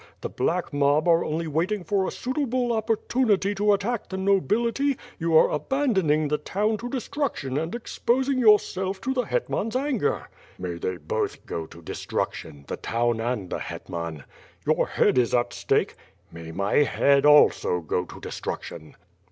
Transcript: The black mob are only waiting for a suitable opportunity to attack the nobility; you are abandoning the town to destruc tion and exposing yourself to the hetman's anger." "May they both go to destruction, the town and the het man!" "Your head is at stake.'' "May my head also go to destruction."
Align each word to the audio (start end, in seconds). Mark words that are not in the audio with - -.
The 0.21 0.29
black 0.29 0.73
mob 0.73 1.07
are 1.07 1.23
only 1.23 1.45
waiting 1.45 1.83
for 1.83 2.07
a 2.07 2.11
suitable 2.11 2.73
opportunity 2.73 3.53
to 3.53 3.71
attack 3.71 4.09
the 4.09 4.17
nobility; 4.17 4.97
you 5.19 5.37
are 5.37 5.51
abandoning 5.51 6.27
the 6.27 6.39
town 6.39 6.77
to 6.77 6.89
destruc 6.89 7.35
tion 7.35 7.55
and 7.55 7.75
exposing 7.75 8.39
yourself 8.39 8.99
to 9.01 9.13
the 9.13 9.21
hetman's 9.25 9.75
anger." 9.75 10.27
"May 10.57 10.79
they 10.79 10.97
both 10.97 11.45
go 11.45 11.67
to 11.67 11.83
destruction, 11.83 12.65
the 12.67 12.77
town 12.77 13.19
and 13.19 13.51
the 13.51 13.59
het 13.59 13.89
man!" 13.89 14.23
"Your 14.65 14.87
head 14.87 15.19
is 15.19 15.35
at 15.35 15.53
stake.'' 15.53 15.95
"May 16.31 16.51
my 16.51 16.77
head 16.77 17.23
also 17.23 17.79
go 17.81 18.03
to 18.05 18.19
destruction." 18.19 18.95